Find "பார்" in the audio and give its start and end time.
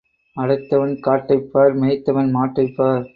1.51-1.73, 2.75-3.05